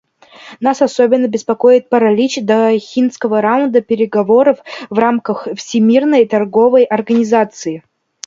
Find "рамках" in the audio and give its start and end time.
4.97-5.47